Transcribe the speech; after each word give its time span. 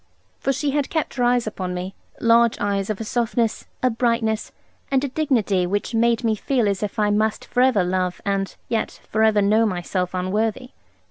For 0.39 0.51
she 0.51 0.71
had 0.71 0.89
kept 0.89 1.13
her 1.13 1.23
eyes 1.23 1.45
upon 1.45 1.75
me; 1.75 1.93
large 2.19 2.57
eyes 2.57 2.89
of 2.89 2.99
a 2.99 3.03
softness, 3.03 3.67
a 3.83 3.91
brightness, 3.91 4.51
and 4.89 5.03
a 5.03 5.07
dignity 5.09 5.67
which 5.67 5.93
made 5.93 6.23
me 6.23 6.33
feel 6.33 6.67
as 6.67 6.81
if 6.81 6.97
I 6.97 7.11
must 7.11 7.45
for 7.45 7.61
ever 7.61 7.83
love 7.83 8.19
and 8.25 8.55
yet 8.67 8.99
for 9.11 9.21
ever 9.21 9.43
know 9.43 9.63
myself 9.67 10.15
unworthy. 10.15 10.71